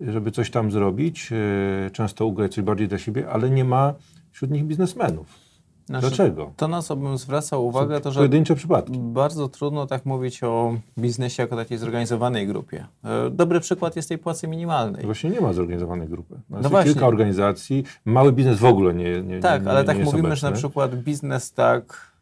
żeby 0.00 0.30
coś 0.30 0.50
tam 0.50 0.72
zrobić, 0.72 1.30
e, 1.32 1.90
często 1.90 2.26
ugrać 2.26 2.54
coś 2.54 2.64
bardziej 2.64 2.88
dla 2.88 2.98
siebie, 2.98 3.28
ale 3.28 3.50
nie 3.50 3.64
ma 3.64 3.94
wśród 4.30 4.50
nich 4.50 4.64
biznesmenów. 4.64 5.51
Znaczy, 6.00 6.16
Dlaczego? 6.16 6.52
To, 6.56 6.68
na 6.68 6.82
co 6.82 6.96
bym 6.96 7.18
zwracał 7.18 7.66
uwagę, 7.66 8.00
to, 8.00 8.12
że 8.12 8.20
pojedyncze 8.20 8.54
przypadki. 8.54 8.98
bardzo 8.98 9.48
trudno 9.48 9.86
tak 9.86 10.06
mówić 10.06 10.42
o 10.42 10.76
biznesie 10.98 11.42
jako 11.42 11.56
takiej 11.56 11.78
zorganizowanej 11.78 12.46
grupie. 12.46 12.86
E, 13.04 13.30
dobry 13.30 13.60
przykład 13.60 13.96
jest 13.96 14.08
tej 14.08 14.18
płacy 14.18 14.48
minimalnej. 14.48 15.04
Właśnie 15.04 15.30
nie 15.30 15.40
ma 15.40 15.52
zorganizowanej 15.52 16.08
grupy. 16.08 16.40
No, 16.50 16.58
no 16.62 16.68
właśnie. 16.68 16.92
kilka 16.92 17.06
organizacji, 17.06 17.84
mały 18.04 18.32
biznes 18.32 18.58
w 18.58 18.64
ogóle 18.64 18.94
nie 18.94 19.22
nie 19.22 19.40
Tak, 19.40 19.64
nie, 19.64 19.70
ale 19.70 19.84
tak 19.84 19.98
nie 19.98 20.04
mówimy, 20.04 20.28
obecny. 20.28 20.36
że 20.36 20.50
na 20.50 20.56
przykład 20.56 20.94
biznes 20.94 21.52
tak 21.52 22.12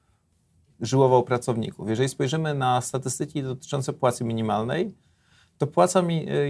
żyłował 0.80 1.22
pracowników. 1.22 1.88
Jeżeli 1.88 2.08
spojrzymy 2.08 2.54
na 2.54 2.80
statystyki 2.80 3.42
dotyczące 3.42 3.92
płacy 3.92 4.24
minimalnej, 4.24 4.94
to 5.58 5.66
płaca 5.66 6.00
e, 6.00 6.02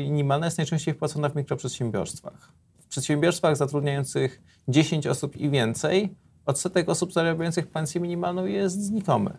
minimalna 0.03 0.47
jest 0.47 0.59
najczęściej 0.59 0.95
wpłacona 0.95 1.29
w 1.29 1.37
mikroprzedsiębiorstwach. 1.37 2.53
W 2.81 2.87
przedsiębiorstwach 2.87 3.57
zatrudniających 3.57 4.43
10 4.69 5.07
osób 5.07 5.37
i 5.37 5.51
więcej 5.51 6.15
odsetek 6.47 6.89
osób 6.89 7.13
zarabiających 7.13 7.67
pensję 7.67 8.01
minimalną 8.01 8.45
jest 8.45 8.85
znikomy. 8.85 9.31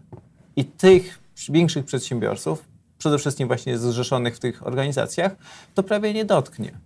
I 0.55 0.65
tych 0.65 1.19
większych 1.49 1.85
przedsiębiorców, 1.85 2.65
przede 2.97 3.17
wszystkim 3.17 3.47
właśnie 3.47 3.77
zrzeszonych 3.77 4.35
w 4.35 4.39
tych 4.39 4.67
organizacjach, 4.67 5.35
to 5.73 5.83
prawie 5.83 6.13
nie 6.13 6.25
dotknie. 6.25 6.79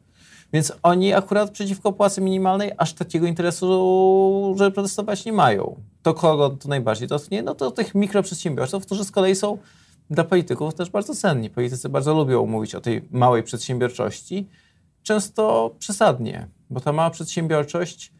Więc 0.53 0.73
oni 0.83 1.13
akurat 1.13 1.51
przeciwko 1.51 1.91
płacy 1.91 2.21
minimalnej 2.21 2.71
aż 2.77 2.93
takiego 2.93 3.27
interesu, 3.27 4.55
żeby 4.57 4.71
protestować 4.71 5.25
nie 5.25 5.33
mają. 5.33 5.75
To 6.01 6.13
kogo 6.13 6.49
to 6.49 6.69
najbardziej 6.69 7.07
dotknie? 7.07 7.43
No 7.43 7.55
to 7.55 7.71
tych 7.71 7.95
mikroprzedsiębiorców, 7.95 8.85
którzy 8.85 9.05
z 9.05 9.11
kolei 9.11 9.35
są 9.35 9.57
dla 10.09 10.23
polityków 10.23 10.73
też 10.73 10.89
bardzo 10.89 11.15
cenni. 11.15 11.49
Politycy 11.49 11.89
bardzo 11.89 12.13
lubią 12.13 12.45
mówić 12.45 12.75
o 12.75 12.81
tej 12.81 13.07
małej 13.11 13.43
przedsiębiorczości, 13.43 14.47
często 15.03 15.75
przesadnie, 15.79 16.47
bo 16.69 16.79
ta 16.79 16.91
mała 16.91 17.09
przedsiębiorczość 17.09 18.13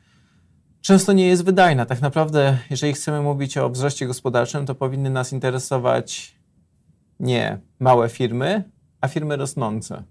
często 0.86 1.14
nie 1.14 1.28
jest 1.28 1.46
wydajna. 1.46 1.86
Tak 1.86 2.02
naprawdę, 2.02 2.58
jeżeli 2.70 2.94
chcemy 2.94 3.22
mówić 3.22 3.58
o 3.58 3.70
wzroście 3.70 4.08
gospodarczym, 4.08 4.66
to 4.66 4.76
powinny 4.76 5.10
nas 5.10 5.34
interesować 5.34 6.36
nie 7.20 7.60
małe 7.80 8.10
firmy, 8.10 8.64
a 9.02 9.08
firmy 9.08 9.36
rosnące. 9.36 10.04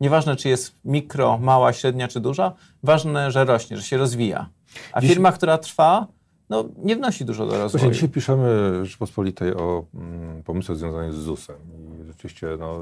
Nieważne, 0.00 0.36
czy 0.36 0.48
jest 0.48 0.74
mikro, 0.84 1.38
mała, 1.38 1.72
średnia 1.72 2.08
czy 2.08 2.20
duża, 2.20 2.52
ważne, 2.82 3.30
że 3.30 3.44
rośnie, 3.44 3.76
że 3.76 3.82
się 3.82 3.96
rozwija. 3.96 4.48
A 4.92 5.00
Dziś... 5.00 5.10
firma, 5.10 5.32
która 5.32 5.58
trwa, 5.58 6.06
no, 6.50 6.64
nie 6.78 6.96
wnosi 6.96 7.24
dużo 7.24 7.46
do 7.46 7.58
rozwoju. 7.58 7.70
Właśnie 7.70 7.90
dzisiaj 7.90 8.08
piszemy 8.08 8.80
w 8.80 8.84
Rzeczpospolitej 8.84 9.54
o 9.54 9.84
mm, 9.94 10.42
pomysłach 10.42 10.78
związanych 10.78 11.12
z 11.12 11.16
ZUS-em. 11.16 11.56
I 12.02 12.06
rzeczywiście 12.06 12.46
no, 12.58 12.80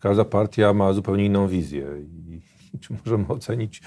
każda 0.00 0.24
partia 0.24 0.72
ma 0.72 0.92
zupełnie 0.92 1.24
inną 1.24 1.48
wizję. 1.48 1.86
I 1.98 2.40
czy 2.80 2.94
możemy 3.04 3.28
ocenić, 3.28 3.82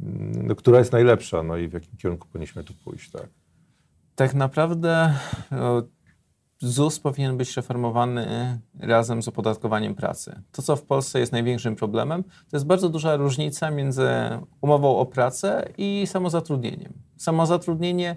mm, 0.00 0.46
no, 0.46 0.54
która 0.54 0.78
jest 0.78 0.92
najlepsza, 0.92 1.42
no 1.42 1.56
i 1.56 1.68
w 1.68 1.72
jakim 1.72 1.96
kierunku 1.96 2.28
powinniśmy 2.28 2.64
tu 2.64 2.74
pójść, 2.84 3.10
tak? 3.10 3.28
Tak 4.14 4.34
naprawdę 4.34 5.14
no, 5.50 5.82
ZUS 6.60 7.00
powinien 7.00 7.36
być 7.36 7.56
reformowany 7.56 8.58
razem 8.80 9.22
z 9.22 9.28
opodatkowaniem 9.28 9.94
pracy. 9.94 10.42
To, 10.52 10.62
co 10.62 10.76
w 10.76 10.82
Polsce 10.82 11.20
jest 11.20 11.32
największym 11.32 11.76
problemem, 11.76 12.22
to 12.22 12.56
jest 12.56 12.66
bardzo 12.66 12.88
duża 12.88 13.16
różnica 13.16 13.70
między 13.70 14.08
umową 14.60 14.96
o 14.96 15.06
pracę 15.06 15.68
i 15.78 16.06
samozatrudnieniem. 16.06 16.92
Samozatrudnienie 17.16 18.16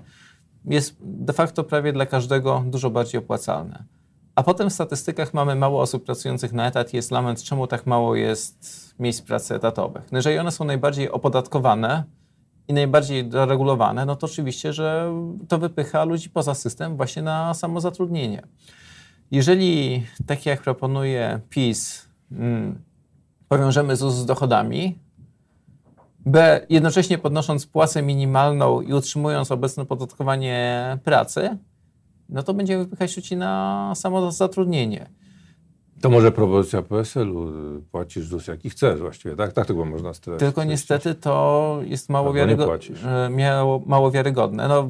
jest 0.65 0.95
de 1.01 1.33
facto 1.33 1.63
prawie 1.63 1.93
dla 1.93 2.05
każdego 2.05 2.63
dużo 2.67 2.89
bardziej 2.89 3.19
opłacalne. 3.19 3.83
A 4.37 4.43
potem 4.43 4.69
w 4.69 4.73
statystykach 4.73 5.33
mamy 5.33 5.55
mało 5.55 5.81
osób 5.81 6.05
pracujących 6.05 6.53
na 6.53 6.67
etat 6.67 6.93
jest 6.93 7.11
lament, 7.11 7.43
czemu 7.43 7.67
tak 7.67 7.85
mało 7.85 8.15
jest 8.15 8.95
miejsc 8.99 9.21
pracy 9.21 9.55
etatowych. 9.55 10.11
No 10.11 10.17
jeżeli 10.17 10.37
one 10.37 10.51
są 10.51 10.65
najbardziej 10.65 11.11
opodatkowane 11.11 12.03
i 12.67 12.73
najbardziej 12.73 13.25
doregulowane, 13.25 14.05
no 14.05 14.15
to 14.15 14.27
oczywiście, 14.27 14.73
że 14.73 15.13
to 15.47 15.57
wypycha 15.57 16.03
ludzi 16.03 16.29
poza 16.29 16.53
system 16.53 16.97
właśnie 16.97 17.21
na 17.21 17.53
samozatrudnienie. 17.53 18.41
Jeżeli, 19.31 20.03
tak 20.25 20.45
jak 20.45 20.61
proponuje 20.61 21.39
PiS, 21.49 22.07
hmm, 22.29 22.83
powiążemy 23.47 23.95
ZUS 23.95 24.13
z 24.13 24.25
dochodami, 24.25 24.99
B, 26.25 26.65
jednocześnie 26.69 27.17
podnosząc 27.17 27.65
płacę 27.65 28.01
minimalną 28.01 28.81
i 28.81 28.93
utrzymując 28.93 29.51
obecne 29.51 29.85
podatkowanie 29.85 30.97
pracy, 31.03 31.57
no 32.29 32.43
to 32.43 32.53
będziemy 32.53 32.83
wypychać 32.83 33.17
ludzi 33.17 33.35
na 33.35 33.93
samozatrudnienie. 33.95 35.09
To 36.01 36.09
może 36.09 36.31
propozycja 36.31 36.81
PSL-u, 36.81 37.51
płacisz 37.91 38.25
ZUS 38.25 38.47
jaki 38.47 38.69
chcesz 38.69 38.99
właściwie, 38.99 39.35
tak? 39.35 39.53
Tak 39.53 39.67
tego 39.67 39.85
można 39.85 40.13
stwierdzić. 40.13 40.39
Tylko 40.39 40.63
niestety 40.63 41.15
to 41.15 41.79
jest 41.83 42.09
mało, 42.09 42.33
wiarygodne, 42.33 43.29
mało, 43.29 43.81
mało 43.85 44.11
wiarygodne. 44.11 44.67
No, 44.67 44.89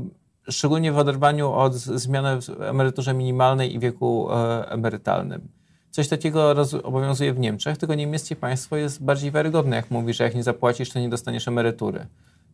szczególnie 0.50 0.92
w 0.92 0.98
oderwaniu 0.98 1.52
od 1.52 1.74
zmiany 1.74 2.42
w 2.42 2.62
emeryturze 2.62 3.14
minimalnej 3.14 3.76
i 3.76 3.80
wieku 3.80 4.32
e, 4.32 4.70
emerytalnym. 4.70 5.48
Coś 5.92 6.08
takiego 6.08 6.56
obowiązuje 6.84 7.34
w 7.34 7.40
Niemczech, 7.40 7.78
tylko 7.78 7.96
niemieckie 7.96 8.36
państwo 8.36 8.76
jest 8.76 9.04
bardziej 9.04 9.32
wiarygodne, 9.32 9.76
jak 9.76 9.92
mówi, 9.92 10.14
że 10.14 10.24
jak 10.24 10.36
nie 10.36 10.44
zapłacisz, 10.44 10.90
to 10.90 11.00
nie 11.00 11.10
dostaniesz 11.10 11.48
emerytury. 11.48 12.06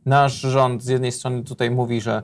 Nasz 0.06 0.34
rząd 0.34 0.84
z 0.84 0.88
jednej 0.88 1.12
strony 1.12 1.44
tutaj 1.44 1.72
mówi, 1.72 2.02
że 2.02 2.24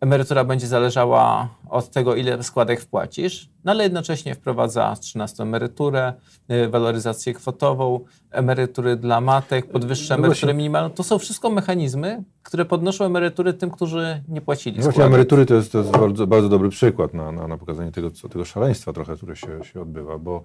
emerytura 0.00 0.44
będzie 0.44 0.66
zależała 0.66 1.48
od 1.68 1.90
tego, 1.90 2.14
ile 2.14 2.42
składek 2.42 2.80
wpłacisz, 2.80 3.48
no 3.64 3.72
ale 3.72 3.84
jednocześnie 3.84 4.34
wprowadza 4.34 4.96
13 4.96 5.42
emeryturę, 5.42 6.12
y, 6.50 6.68
waloryzację 6.68 7.34
kwotową, 7.34 8.00
emerytury 8.30 8.96
dla 8.96 9.20
matek, 9.20 9.70
podwyższa 9.70 10.16
no 10.16 10.24
emeryturę 10.24 10.54
minimalną. 10.54 10.90
To 10.90 11.02
są 11.02 11.18
wszystko 11.18 11.50
mechanizmy, 11.50 12.24
które 12.42 12.64
podnoszą 12.64 13.04
emerytury 13.04 13.54
tym, 13.54 13.70
którzy 13.70 14.22
nie 14.28 14.40
płacili. 14.40 14.76
No 14.76 14.82
właśnie 14.82 15.04
emerytury 15.04 15.46
to 15.46 15.54
jest, 15.54 15.72
to 15.72 15.78
jest 15.78 15.90
bardzo, 15.90 16.26
bardzo, 16.26 16.48
dobry 16.48 16.68
przykład 16.68 17.14
na, 17.14 17.32
na, 17.32 17.48
na 17.48 17.58
pokazanie 17.58 17.92
tego, 17.92 18.10
co, 18.10 18.28
tego 18.28 18.44
szaleństwa 18.44 18.92
trochę, 18.92 19.16
które 19.16 19.36
się, 19.36 19.64
się 19.64 19.80
odbywa, 19.80 20.18
bo 20.18 20.42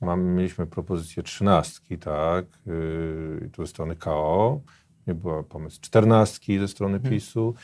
mam, 0.00 0.24
mieliśmy 0.24 0.66
propozycję 0.66 1.22
trzynastki, 1.22 1.98
tak, 1.98 2.44
yy, 2.66 3.50
tu 3.52 3.62
ze 3.62 3.66
strony 3.66 3.96
KO, 3.96 4.60
nie 5.06 5.14
była 5.14 5.42
pomysł 5.42 5.80
czternastki 5.80 6.58
ze 6.58 6.68
strony 6.68 6.98
hmm. 6.98 7.12
PiSu. 7.12 7.54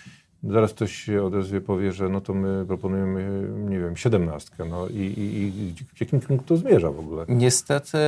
Zaraz 0.45 0.73
ktoś 0.73 0.93
się 0.93 1.23
odezwie, 1.23 1.61
powie, 1.61 1.93
że 1.93 2.09
no 2.09 2.21
to 2.21 2.35
my 2.35 2.65
proponujemy, 2.67 3.49
nie 3.71 3.79
wiem, 3.79 3.97
siedemnastkę. 3.97 4.65
No 4.65 4.89
i, 4.89 4.97
i, 4.97 5.47
i 5.47 5.75
w 5.95 6.01
jakim 6.01 6.21
kierunku 6.21 6.45
to 6.45 6.57
zmierza 6.57 6.91
w 6.91 6.99
ogóle? 6.99 7.25
Niestety 7.29 7.99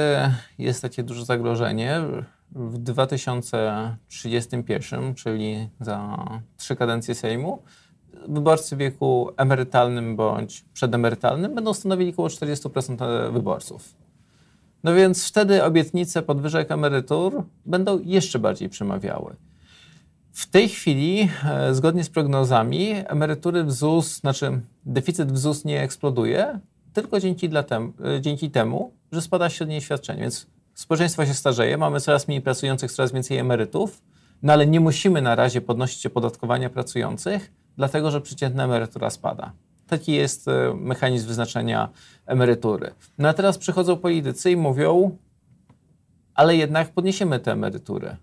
jest 0.59 0.83
takie 0.83 1.03
duże 1.03 1.25
zagrożenie. 1.25 2.00
W 2.53 2.79
2031, 2.79 5.14
czyli 5.14 5.69
za 5.81 6.19
trzy 6.57 6.76
kadencje 6.76 7.14
Sejmu, 7.14 7.62
wyborcy 8.29 8.76
w 8.76 8.79
wieku 8.79 9.31
emerytalnym 9.37 10.17
bądź 10.17 10.64
przedemerytalnym 10.73 11.55
będą 11.55 11.75
stanowili 11.75 12.12
około 12.12 12.29
40% 12.29 13.33
wyborców. 13.33 13.95
No 14.85 14.95
więc 14.95 15.29
wtedy 15.29 15.64
obietnice 15.64 16.23
podwyżek 16.23 16.71
emerytur 16.71 17.43
będą 17.67 17.99
jeszcze 17.99 18.38
bardziej 18.38 18.69
przemawiały. 18.69 19.37
W 20.35 20.47
tej 20.47 20.69
chwili, 20.69 21.29
e, 21.45 21.75
zgodnie 21.75 22.05
z 22.05 22.11
prognozami, 22.11 22.93
emerytury 23.07 23.64
w 23.64 23.73
ZUS, 23.73 24.21
znaczy 24.21 24.61
deficyt 24.87 25.33
w 25.33 25.38
ZUS 25.38 25.64
nie 25.64 25.83
eksploduje, 25.83 26.61
tylko 26.93 27.21
dzięki, 27.21 27.50
tem, 27.67 27.93
e, 28.17 28.21
dzięki 28.21 28.50
temu, 28.50 28.93
że 29.12 29.23
spada 29.23 29.50
średnie 29.50 29.81
świadczenie. 29.81 30.21
Więc 30.21 30.47
społeczeństwo 30.75 31.26
się 31.26 31.35
starzeje, 31.35 31.76
mamy 31.79 32.00
coraz 32.00 32.29
mniej 32.29 32.41
pracujących, 32.41 32.93
coraz 32.93 33.12
więcej 33.12 33.38
emerytów, 33.38 34.03
no 34.43 34.53
ale 34.53 34.67
nie 34.67 34.81
musimy 34.81 35.23
na 35.23 35.35
razie 35.35 35.61
podnosić 35.61 36.07
opodatkowania 36.07 36.71
pracujących, 36.71 37.53
dlatego 37.76 38.11
że 38.11 38.21
przeciętna 38.21 38.64
emerytura 38.64 39.11
spada. 39.11 39.53
Taki 39.87 40.12
jest 40.12 40.49
e, 40.49 40.75
mechanizm 40.75 41.29
wyznaczenia 41.29 41.88
emerytury. 42.26 42.91
No 43.19 43.29
a 43.29 43.33
teraz 43.33 43.59
przychodzą 43.59 43.97
politycy 43.97 44.50
i 44.50 44.57
mówią, 44.57 45.19
ale 46.35 46.57
jednak 46.57 46.93
podniesiemy 46.93 47.41
te 47.41 47.53
emerytury 47.53 48.17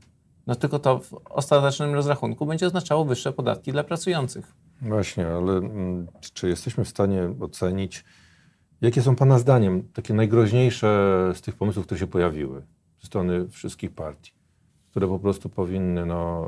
no 0.47 0.55
tylko 0.55 0.79
to 0.79 0.99
w 0.99 1.13
ostatecznym 1.29 1.93
rozrachunku 1.93 2.45
będzie 2.45 2.67
oznaczało 2.67 3.05
wyższe 3.05 3.31
podatki 3.31 3.71
dla 3.71 3.83
pracujących. 3.83 4.53
Właśnie, 4.81 5.27
ale 5.27 5.53
mm, 5.53 6.07
czy 6.33 6.49
jesteśmy 6.49 6.85
w 6.85 6.89
stanie 6.89 7.33
ocenić, 7.39 8.05
jakie 8.81 9.01
są 9.01 9.15
Pana 9.15 9.39
zdaniem 9.39 9.83
takie 9.93 10.13
najgroźniejsze 10.13 10.87
z 11.35 11.41
tych 11.41 11.55
pomysłów, 11.55 11.85
które 11.85 11.99
się 11.99 12.07
pojawiły 12.07 12.61
ze 12.99 13.07
strony 13.07 13.47
wszystkich 13.47 13.91
partii, 13.91 14.31
które 14.89 15.07
po 15.07 15.19
prostu 15.19 15.49
powinny, 15.49 16.05
no, 16.05 16.47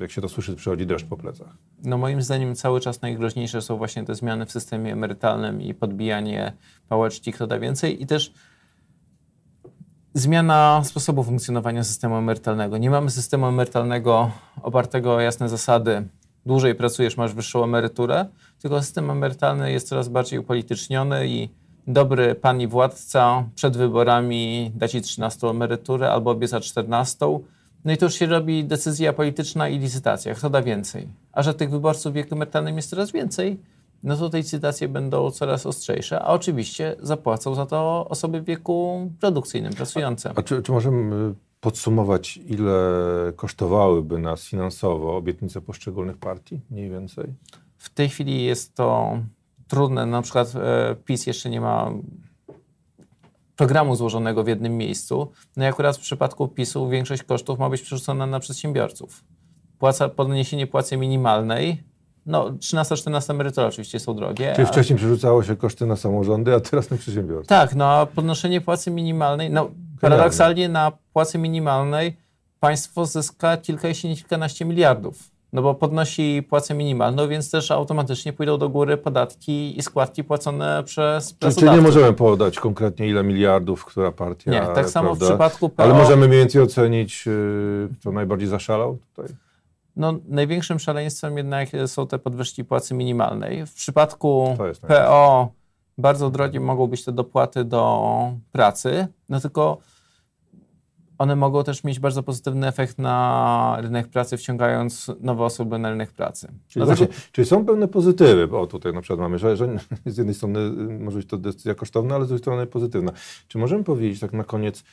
jak 0.00 0.10
się 0.10 0.20
to 0.20 0.28
słyszy, 0.28 0.56
przychodzi 0.56 0.86
deszcz 0.86 1.06
po 1.06 1.16
plecach? 1.16 1.56
No 1.84 1.98
moim 1.98 2.22
zdaniem 2.22 2.54
cały 2.54 2.80
czas 2.80 3.02
najgroźniejsze 3.02 3.62
są 3.62 3.76
właśnie 3.76 4.04
te 4.04 4.14
zmiany 4.14 4.46
w 4.46 4.52
systemie 4.52 4.92
emerytalnym 4.92 5.62
i 5.62 5.74
podbijanie 5.74 6.52
pałeczki, 6.88 7.32
kto 7.32 7.46
da 7.46 7.58
więcej 7.58 8.02
i 8.02 8.06
też 8.06 8.32
zmiana 10.14 10.82
sposobu 10.84 11.22
funkcjonowania 11.22 11.84
systemu 11.84 12.16
emerytalnego. 12.16 12.78
Nie 12.78 12.90
mamy 12.90 13.10
systemu 13.10 13.46
emerytalnego 13.46 14.30
opartego 14.62 15.14
o 15.14 15.20
jasne 15.20 15.48
zasady. 15.48 16.08
Dłużej 16.46 16.74
pracujesz, 16.74 17.16
masz 17.16 17.34
wyższą 17.34 17.64
emeryturę, 17.64 18.26
tylko 18.62 18.82
system 18.82 19.10
emerytalny 19.10 19.72
jest 19.72 19.88
coraz 19.88 20.08
bardziej 20.08 20.38
upolityczniony 20.38 21.28
i 21.28 21.48
dobry 21.86 22.34
pan 22.34 22.60
i 22.60 22.66
władca 22.66 23.44
przed 23.54 23.76
wyborami 23.76 24.72
da 24.74 24.88
ci 24.88 25.02
13 25.02 25.46
emeryturę 25.46 26.10
albo 26.10 26.30
obieca 26.30 26.60
14. 26.60 27.40
No 27.84 27.92
i 27.92 27.96
to 27.96 28.06
już 28.06 28.14
się 28.14 28.26
robi 28.26 28.64
decyzja 28.64 29.12
polityczna 29.12 29.68
i 29.68 29.78
licytacja. 29.78 30.34
Kto 30.34 30.50
da 30.50 30.62
więcej? 30.62 31.08
A 31.32 31.42
że 31.42 31.54
tych 31.54 31.70
wyborców 31.70 32.12
w 32.12 32.14
wieku 32.14 32.34
emerytalnym 32.34 32.76
jest 32.76 32.90
coraz 32.90 33.12
więcej, 33.12 33.58
no 34.02 34.16
to 34.16 34.30
te 34.30 34.38
licytacje 34.38 34.88
będą 34.88 35.30
coraz 35.30 35.66
ostrzejsze, 35.66 36.20
a 36.20 36.26
oczywiście 36.26 36.96
zapłacą 37.00 37.54
za 37.54 37.66
to 37.66 38.08
osoby 38.08 38.40
w 38.40 38.44
wieku 38.44 39.10
produkcyjnym, 39.20 39.72
pracujące. 39.72 40.32
A 40.36 40.42
czy, 40.42 40.62
czy 40.62 40.72
możemy 40.72 41.34
podsumować, 41.60 42.36
ile 42.36 42.72
kosztowałyby 43.36 44.18
nas 44.18 44.44
finansowo 44.44 45.16
obietnice 45.16 45.60
poszczególnych 45.60 46.16
partii, 46.16 46.60
mniej 46.70 46.90
więcej? 46.90 47.34
W 47.78 47.90
tej 47.90 48.08
chwili 48.08 48.44
jest 48.44 48.74
to 48.74 49.18
trudne. 49.68 50.06
Na 50.06 50.22
przykład 50.22 50.54
e, 50.56 50.96
PiS 51.04 51.26
jeszcze 51.26 51.50
nie 51.50 51.60
ma 51.60 51.92
programu 53.56 53.96
złożonego 53.96 54.44
w 54.44 54.48
jednym 54.48 54.76
miejscu. 54.76 55.32
No 55.56 55.64
i 55.64 55.66
akurat 55.66 55.96
w 55.96 56.00
przypadku 56.00 56.48
PiSu 56.48 56.88
większość 56.88 57.22
kosztów 57.22 57.58
ma 57.58 57.70
być 57.70 57.82
przerzucona 57.82 58.26
na 58.26 58.40
przedsiębiorców. 58.40 59.24
Płaca, 59.78 60.08
podniesienie 60.08 60.66
płacy 60.66 60.96
minimalnej, 60.96 61.82
no 62.26 62.50
13-14 62.50 63.30
emerytury 63.30 63.66
oczywiście 63.66 64.00
są 64.00 64.14
drogie. 64.14 64.52
Czyli 64.56 64.68
wcześniej 64.68 64.98
przerzucało 64.98 65.42
się 65.42 65.56
koszty 65.56 65.86
na 65.86 65.96
samorządy, 65.96 66.54
a 66.54 66.60
teraz 66.60 66.90
na 66.90 66.96
przedsiębiorców. 66.96 67.46
Tak, 67.46 67.74
no 67.74 67.84
a 67.84 68.06
podnoszenie 68.06 68.60
płacy 68.60 68.90
minimalnej, 68.90 69.50
no 69.50 69.70
paradoksalnie 70.00 70.68
na 70.68 70.92
płacy 71.12 71.38
minimalnej 71.38 72.16
państwo 72.60 73.06
zyska 73.06 73.56
kilka, 73.56 73.88
jeśli 73.88 74.10
nie 74.10 74.16
kilkanaście 74.16 74.64
miliardów. 74.64 75.32
No 75.52 75.62
bo 75.62 75.74
podnosi 75.74 76.42
płacę 76.48 76.74
minimalną, 76.74 77.28
więc 77.28 77.50
też 77.50 77.70
automatycznie 77.70 78.32
pójdą 78.32 78.58
do 78.58 78.68
góry 78.68 78.96
podatki 78.96 79.78
i 79.78 79.82
składki 79.82 80.24
płacone 80.24 80.82
przez 80.84 81.32
pracodawców. 81.32 81.76
nie 81.76 81.82
możemy 81.82 82.12
podać 82.12 82.58
konkretnie, 82.58 83.08
ile 83.08 83.24
miliardów, 83.24 83.84
która 83.84 84.12
partia. 84.12 84.50
Nie, 84.50 84.60
tak 84.60 84.90
samo 84.90 85.14
w 85.14 85.18
prawda? 85.18 85.34
przypadku 85.34 85.68
PO. 85.68 85.82
Ale 85.82 85.94
możemy 85.94 86.28
mniej 86.28 86.40
więcej 86.40 86.62
ocenić, 86.62 87.26
yy, 87.26 87.88
kto 88.00 88.12
najbardziej 88.12 88.48
zaszalał 88.48 88.98
tutaj. 89.14 89.34
No, 89.96 90.14
największym 90.28 90.78
szaleństwem 90.78 91.36
jednak 91.36 91.68
są 91.86 92.06
te 92.06 92.18
podwyżki 92.18 92.64
płacy 92.64 92.94
minimalnej. 92.94 93.66
W 93.66 93.74
przypadku 93.74 94.56
PO 94.88 95.52
bardzo 95.98 96.30
drogie 96.30 96.60
mogą 96.60 96.86
być 96.86 97.04
te 97.04 97.12
dopłaty 97.12 97.64
do 97.64 98.32
pracy, 98.52 99.06
no 99.28 99.40
tylko 99.40 99.78
one 101.18 101.36
mogą 101.36 101.64
też 101.64 101.84
mieć 101.84 102.00
bardzo 102.00 102.22
pozytywny 102.22 102.66
efekt 102.66 102.98
na 102.98 103.76
rynek 103.80 104.08
pracy, 104.08 104.36
wciągając 104.36 105.10
nowe 105.20 105.44
osoby 105.44 105.78
na 105.78 105.90
rynek 105.90 106.12
pracy. 106.12 106.48
Czyli, 106.68 106.80
No 106.80 106.86
właśnie, 106.86 107.08
czyli 107.32 107.46
są 107.46 107.66
pewne 107.66 107.88
pozytywy, 107.88 108.48
bo 108.48 108.66
tutaj 108.66 108.92
na 108.92 109.00
przykład 109.00 109.20
mamy, 109.20 109.38
że, 109.38 109.56
że 109.56 109.68
z 110.06 110.16
jednej 110.16 110.34
strony 110.34 110.60
y, 110.60 110.98
może 110.98 111.18
być 111.18 111.28
to 111.28 111.38
decyzja 111.38 111.74
kosztowna, 111.74 112.14
ale 112.14 112.24
z 112.24 112.28
drugiej 112.28 112.42
strony 112.42 112.66
pozytywna. 112.66 113.12
Czy 113.48 113.58
możemy 113.58 113.84
powiedzieć 113.84 114.20
tak 114.20 114.32
na 114.32 114.44
koniec, 114.44 114.84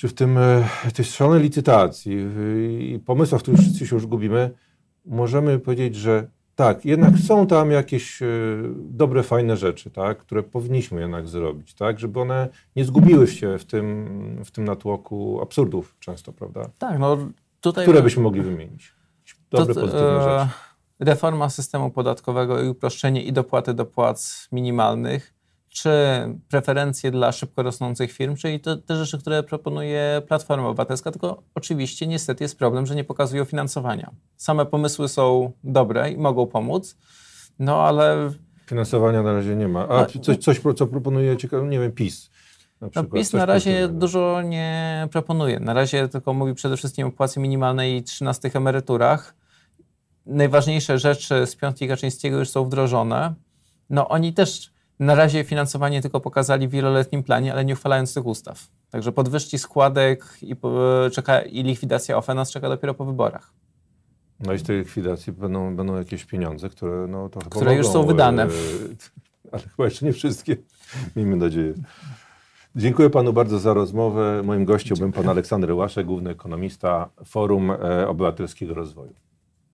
czy 0.00 0.08
w 0.08 0.14
tym, 0.14 0.38
e, 0.38 0.64
tej 0.94 1.04
szalonej 1.04 1.42
licytacji 1.42 2.16
i 2.78 2.98
pomysłach, 2.98 3.40
w 3.40 3.42
których 3.42 3.60
wszyscy 3.60 3.86
się 3.86 3.96
już 3.96 4.06
gubimy, 4.06 4.50
możemy 5.04 5.58
powiedzieć, 5.58 5.96
że 5.96 6.26
tak, 6.54 6.84
jednak 6.84 7.18
są 7.18 7.46
tam 7.46 7.70
jakieś 7.70 8.22
e, 8.22 8.26
dobre, 8.74 9.22
fajne 9.22 9.56
rzeczy, 9.56 9.90
tak, 9.90 10.18
które 10.18 10.42
powinniśmy 10.42 11.00
jednak 11.00 11.28
zrobić, 11.28 11.74
tak, 11.74 11.98
żeby 11.98 12.20
one 12.20 12.48
nie 12.76 12.84
zgubiły 12.84 13.26
się 13.26 13.58
w 13.58 13.64
tym, 13.64 14.42
w 14.44 14.50
tym 14.50 14.64
natłoku 14.64 15.40
absurdów 15.42 15.96
często, 15.98 16.32
prawda? 16.32 16.70
Tak, 16.78 16.98
no 16.98 17.16
tutaj... 17.60 17.84
Które 17.84 18.02
byśmy 18.02 18.22
mogli 18.22 18.42
wymienić? 18.42 18.94
Dobre, 19.50 19.74
to, 19.74 19.80
pozytywne 19.80 20.18
e, 20.18 20.22
rzeczy. 20.22 20.50
Reforma 21.00 21.50
systemu 21.50 21.90
podatkowego 21.90 22.62
i 22.62 22.68
uproszczenie 22.68 23.22
i 23.22 23.32
dopłaty 23.32 23.74
do 23.74 23.84
płac 23.84 24.48
minimalnych, 24.52 25.34
czy 25.70 25.90
preferencje 26.48 27.10
dla 27.10 27.32
szybko 27.32 27.62
rosnących 27.62 28.12
firm, 28.12 28.36
czyli 28.36 28.60
to, 28.60 28.76
te 28.76 28.96
rzeczy, 28.96 29.18
które 29.18 29.42
proponuje 29.42 30.22
Platforma 30.28 30.68
Obywatelska, 30.68 31.10
tylko 31.10 31.42
oczywiście 31.54 32.06
niestety 32.06 32.44
jest 32.44 32.58
problem, 32.58 32.86
że 32.86 32.94
nie 32.94 33.04
pokazują 33.04 33.44
finansowania. 33.44 34.10
Same 34.36 34.66
pomysły 34.66 35.08
są 35.08 35.52
dobre 35.64 36.10
i 36.10 36.16
mogą 36.16 36.46
pomóc, 36.46 36.96
no 37.58 37.82
ale 37.82 38.30
Finansowania 38.66 39.22
na 39.22 39.32
razie 39.32 39.56
nie 39.56 39.68
ma. 39.68 39.88
A 39.88 40.00
No, 40.14 40.22
coś, 40.22 40.36
coś 40.38 40.60
co 40.76 40.86
proponuje 40.86 41.36
ciekawe, 41.36 41.68
nie 41.68 41.78
wiem, 41.80 41.92
PiS. 41.92 42.30
Na 42.80 42.88
No, 42.94 43.04
PiS 43.04 43.32
na 43.32 43.46
razie 43.46 43.70
pozytywnego. 43.70 44.00
dużo 44.00 44.42
nie 44.42 45.08
proponuje. 45.12 45.60
Na 45.60 45.74
razie 45.74 46.08
tylko 46.08 46.32
mówi 46.34 46.54
przede 46.54 46.76
wszystkim 46.76 47.06
o 47.06 47.10
płacy 47.10 47.40
minimalnej 47.40 47.96
i 47.96 48.02
13 48.02 48.50
emeryturach. 48.54 49.34
Najważniejsze 50.26 50.98
rzeczy 50.98 51.46
z 51.46 51.56
piątki 51.56 51.88
Kaczyńskiego 51.88 52.38
już 52.38 52.48
są 52.48 52.64
wdrożone. 52.64 53.34
No 53.90 54.08
oni 54.08 54.34
też 54.34 54.72
na 55.00 55.14
razie 55.14 55.44
finansowanie 55.44 56.02
tylko 56.02 56.20
pokazali 56.20 56.68
w 56.68 56.70
wieloletnim 56.70 57.22
planie, 57.22 57.52
ale 57.52 57.64
nie 57.64 57.74
uchwalając 57.74 58.14
tych 58.14 58.26
ustaw. 58.26 58.66
Także 58.90 59.12
podwyżki 59.12 59.58
składek 59.58 60.24
i, 60.42 60.56
czeka, 61.12 61.40
i 61.40 61.62
likwidacja 61.62 62.16
OFE 62.16 62.34
nas 62.34 62.50
czeka 62.50 62.68
dopiero 62.68 62.94
po 62.94 63.04
wyborach. 63.04 63.52
No 64.40 64.52
i 64.52 64.58
z 64.58 64.62
tej 64.62 64.78
likwidacji 64.78 65.32
będą, 65.32 65.76
będą 65.76 65.96
jakieś 65.96 66.24
pieniądze, 66.24 66.68
które 66.68 67.06
no 67.06 67.28
to 67.28 67.40
chyba 67.40 67.56
Które 67.56 67.74
już 67.74 67.86
mogą, 67.86 68.00
są 68.00 68.06
wydane. 68.06 68.42
e, 68.42 68.48
ale 69.52 69.62
chyba 69.62 69.84
jeszcze 69.84 70.06
nie 70.06 70.12
wszystkie. 70.12 70.56
Miejmy 71.16 71.36
nadzieję. 71.36 71.74
Dziękuję 72.76 73.10
panu 73.10 73.32
bardzo 73.32 73.58
za 73.58 73.74
rozmowę. 73.74 74.42
Moim 74.44 74.64
gościem 74.64 74.98
był 74.98 75.12
pan 75.12 75.28
Aleksander 75.28 75.72
Łaszek, 75.72 76.06
główny 76.06 76.30
ekonomista 76.30 77.08
Forum 77.24 77.70
e, 77.70 78.08
Obywatelskiego 78.08 78.74
Rozwoju. 78.74 79.14